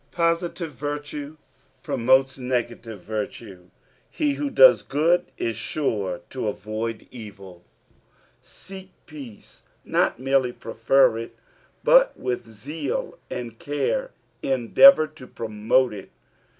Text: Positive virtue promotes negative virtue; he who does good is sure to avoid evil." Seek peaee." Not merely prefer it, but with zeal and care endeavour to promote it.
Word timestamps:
Positive 0.09 0.71
virtue 0.71 1.37
promotes 1.83 2.39
negative 2.39 3.03
virtue; 3.03 3.67
he 4.09 4.33
who 4.33 4.49
does 4.49 4.81
good 4.81 5.31
is 5.37 5.55
sure 5.55 6.21
to 6.31 6.47
avoid 6.47 7.07
evil." 7.11 7.63
Seek 8.41 8.93
peaee." 9.05 9.61
Not 9.85 10.19
merely 10.19 10.53
prefer 10.53 11.19
it, 11.19 11.35
but 11.83 12.19
with 12.19 12.49
zeal 12.49 13.19
and 13.29 13.59
care 13.59 14.09
endeavour 14.41 15.05
to 15.05 15.27
promote 15.27 15.93
it. 15.93 16.09